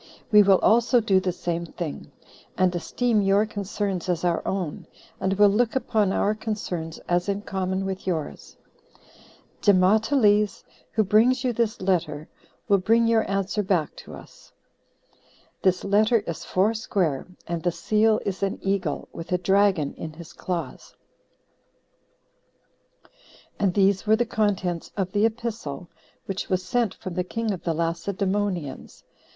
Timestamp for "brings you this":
11.03-11.79